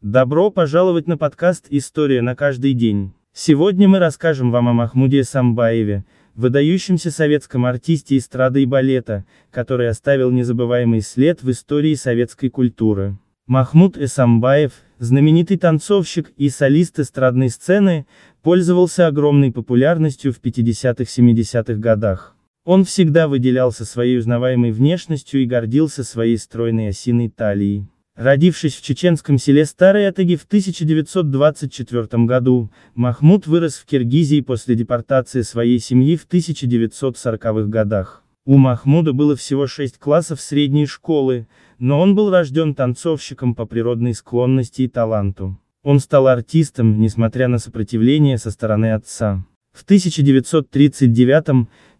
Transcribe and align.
Добро 0.00 0.50
пожаловать 0.50 1.08
на 1.08 1.18
подкаст 1.18 1.66
«История 1.70 2.22
на 2.22 2.36
каждый 2.36 2.72
день». 2.72 3.14
Сегодня 3.32 3.88
мы 3.88 3.98
расскажем 3.98 4.52
вам 4.52 4.68
о 4.68 4.72
Махмуде 4.72 5.24
Самбаеве, 5.24 6.04
выдающемся 6.36 7.10
советском 7.10 7.66
артисте 7.66 8.16
эстрады 8.16 8.62
и 8.62 8.64
балета, 8.64 9.24
который 9.50 9.88
оставил 9.88 10.30
незабываемый 10.30 11.00
след 11.00 11.42
в 11.42 11.50
истории 11.50 11.94
советской 11.94 12.48
культуры. 12.48 13.18
Махмуд 13.48 13.98
Эсамбаев, 13.98 14.70
знаменитый 15.00 15.58
танцовщик 15.58 16.32
и 16.36 16.48
солист 16.48 17.00
эстрадной 17.00 17.48
сцены, 17.48 18.06
пользовался 18.42 19.08
огромной 19.08 19.50
популярностью 19.50 20.32
в 20.32 20.40
50-70-х 20.40 21.74
годах. 21.74 22.36
Он 22.64 22.84
всегда 22.84 23.26
выделялся 23.26 23.84
своей 23.84 24.16
узнаваемой 24.16 24.70
внешностью 24.70 25.42
и 25.42 25.46
гордился 25.46 26.04
своей 26.04 26.38
стройной 26.38 26.90
осиной 26.90 27.30
талией. 27.30 27.88
Родившись 28.18 28.74
в 28.74 28.82
чеченском 28.82 29.38
селе 29.38 29.64
Старой 29.64 30.08
Атаги 30.08 30.34
в 30.34 30.42
1924 30.42 32.24
году, 32.24 32.68
Махмуд 32.96 33.46
вырос 33.46 33.76
в 33.76 33.86
Киргизии 33.86 34.40
после 34.40 34.74
депортации 34.74 35.42
своей 35.42 35.78
семьи 35.78 36.16
в 36.16 36.26
1940-х 36.26 37.68
годах. 37.68 38.24
У 38.44 38.56
Махмуда 38.56 39.12
было 39.12 39.36
всего 39.36 39.68
шесть 39.68 39.98
классов 39.98 40.40
средней 40.40 40.86
школы, 40.86 41.46
но 41.78 42.00
он 42.00 42.16
был 42.16 42.28
рожден 42.28 42.74
танцовщиком 42.74 43.54
по 43.54 43.66
природной 43.66 44.14
склонности 44.14 44.82
и 44.82 44.88
таланту. 44.88 45.56
Он 45.84 46.00
стал 46.00 46.26
артистом, 46.26 47.00
несмотря 47.00 47.46
на 47.46 47.60
сопротивление 47.60 48.36
со 48.36 48.50
стороны 48.50 48.94
отца. 48.94 49.46
В 49.70 49.84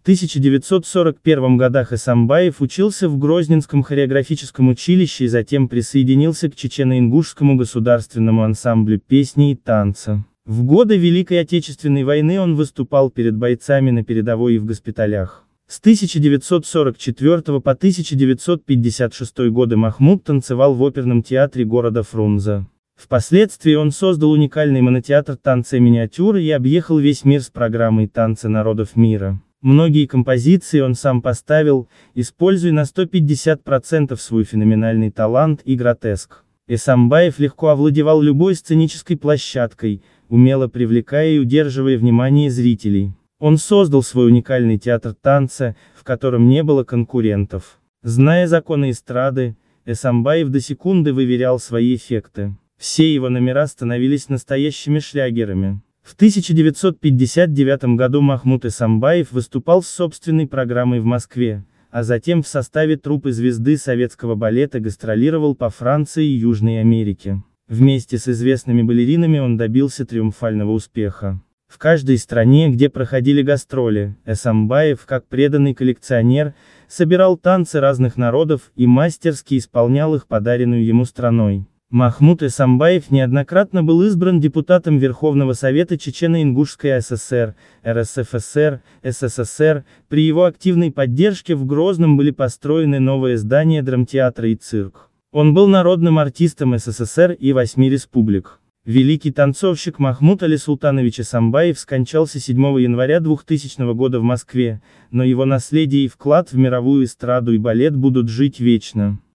1939-1941 0.09 1.57
годах 1.57 1.93
Исамбаев 1.93 2.62
учился 2.62 3.11
в 3.11 3.19
Грозненском 3.19 3.83
хореографическом 3.83 4.69
училище 4.69 5.25
и 5.25 5.29
затем 5.29 5.69
присоединился 5.69 6.48
к 6.48 6.55
Чечено-Ингушскому 6.55 7.57
государственному 7.57 8.43
ансамблю 8.43 8.98
песни 8.98 9.53
и 9.53 9.55
танца. 9.55 10.25
В 10.47 10.62
годы 10.62 10.97
Великой 10.97 11.41
Отечественной 11.41 12.05
войны 12.05 12.41
он 12.41 12.56
выступал 12.56 13.11
перед 13.11 13.37
бойцами 13.37 13.91
на 13.91 14.03
передовой 14.03 14.55
и 14.55 14.59
в 14.59 14.65
госпиталях. 14.65 15.45
С 15.67 15.78
1944 15.78 17.61
по 17.61 17.72
1956 17.72 19.39
годы 19.50 19.77
Махмуд 19.77 20.25
танцевал 20.25 20.72
в 20.72 20.83
оперном 20.83 21.22
театре 21.22 21.67
города 21.67 22.03
Фрунзе. 22.03 22.65
Впоследствии 22.97 23.75
он 23.75 23.91
создал 23.93 24.31
уникальный 24.31 24.81
монотеатр 24.81 25.37
танца 25.37 25.77
и 25.77 25.81
миниатюры 25.81 26.43
и 26.43 26.50
объехал 26.50 26.98
весь 26.98 27.27
мир 27.27 27.43
с 27.43 27.50
программой 27.50 28.09
«Танцы 28.09 28.48
народов 28.48 28.97
мира». 28.97 29.39
Многие 29.61 30.06
композиции 30.06 30.78
он 30.81 30.95
сам 30.95 31.20
поставил, 31.20 31.89
используя 32.14 32.73
на 32.73 32.83
150% 32.83 34.17
свой 34.17 34.45
феноменальный 34.45 35.11
талант 35.11 35.62
и 35.65 35.75
гротеск. 35.75 36.45
Эсамбаев 36.69 37.41
легко 37.41 37.69
овладевал 37.69 38.23
любой 38.23 38.55
сценической 38.55 39.17
площадкой, 39.17 40.03
умело 40.28 40.69
привлекая 40.69 41.31
и 41.31 41.39
удерживая 41.39 41.98
внимание 41.98 42.50
зрителей. 42.50 43.15
Он 43.41 43.56
создал 43.56 44.03
свой 44.03 44.28
уникальный 44.28 44.78
театр 44.78 45.15
танца, 45.15 45.75
в 45.97 46.05
котором 46.05 46.48
не 46.48 46.62
было 46.62 46.84
конкурентов. 46.84 47.81
Зная 48.03 48.47
законы 48.47 48.91
эстрады, 48.91 49.56
Эсамбаев 49.87 50.50
до 50.50 50.61
секунды 50.61 51.12
выверял 51.12 51.59
свои 51.59 51.97
эффекты. 51.97 52.55
Все 52.77 53.12
его 53.12 53.28
номера 53.28 53.67
становились 53.67 54.28
настоящими 54.28 55.00
шлягерами. 55.00 55.81
В 56.09 56.14
1959 56.14 57.97
году 57.97 58.23
Махмуд 58.23 58.64
Исамбаев 58.64 59.31
выступал 59.31 59.83
с 59.83 59.89
собственной 59.89 60.47
программой 60.47 61.00
в 61.00 61.05
Москве, 61.05 61.67
а 61.91 62.03
затем 62.03 62.42
в 62.42 62.48
составе 62.48 62.97
труппы 62.97 63.31
звезды 63.31 63.77
советского 63.77 64.34
балета 64.34 64.81
гастролировал 64.81 65.55
по 65.55 65.69
Франции 65.69 66.25
и 66.25 66.39
Южной 66.39 66.81
Америке. 66.81 67.42
Вместе 67.69 68.17
с 68.17 68.27
известными 68.27 68.81
балеринами 68.81 69.39
он 69.39 69.59
добился 69.59 70.06
триумфального 70.06 70.70
успеха. 70.70 71.42
В 71.67 71.77
каждой 71.77 72.17
стране, 72.17 72.70
где 72.70 72.89
проходили 72.89 73.43
гастроли, 73.43 74.17
Эсамбаев, 74.25 75.05
как 75.05 75.27
преданный 75.27 75.75
коллекционер, 75.75 76.55
собирал 76.88 77.37
танцы 77.37 77.81
разных 77.81 78.16
народов 78.16 78.72
и 78.77 78.87
мастерски 78.87 79.59
исполнял 79.59 80.15
их 80.15 80.27
подаренную 80.27 80.87
ему 80.87 81.05
страной. 81.05 81.66
Махмуд 81.91 82.43
Эсамбаев 82.43 83.10
неоднократно 83.10 83.82
был 83.82 84.03
избран 84.03 84.41
депутатом 84.41 84.99
Верховного 84.99 85.54
Совета 85.54 85.94
Чечено-Ингушской 85.94 87.00
ССР, 87.00 87.54
РСФСР, 87.82 88.82
СССР, 89.03 89.87
при 90.10 90.22
его 90.22 90.44
активной 90.44 90.93
поддержке 90.93 91.54
в 91.54 91.65
Грозном 91.65 92.19
были 92.19 92.31
построены 92.31 93.00
новые 93.00 93.38
здания 93.38 93.82
драмтеатра 93.82 94.50
и 94.50 94.54
цирк. 94.54 95.09
Он 95.32 95.54
был 95.54 95.66
народным 95.66 96.19
артистом 96.19 96.76
СССР 96.78 97.32
и 97.32 97.54
восьми 97.54 97.88
республик. 97.88 98.60
Великий 98.84 99.32
танцовщик 99.32 99.99
Махмуд 99.99 100.43
Али 100.43 100.59
Султанович 100.59 101.20
Эсамбаев 101.20 101.78
скончался 101.78 102.38
7 102.38 102.81
января 102.81 103.20
2000 103.20 103.94
года 103.94 104.20
в 104.20 104.22
Москве, 104.22 104.82
но 105.10 105.25
его 105.25 105.47
наследие 105.47 106.05
и 106.05 106.09
вклад 106.09 106.53
в 106.53 106.59
мировую 106.59 107.06
эстраду 107.06 107.55
и 107.55 107.59
балет 107.59 107.97
будут 107.97 108.28
жить 108.28 108.60
вечно. 108.60 109.19